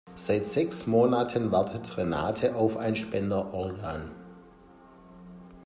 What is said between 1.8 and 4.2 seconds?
Renate auf ein Spenderorgan.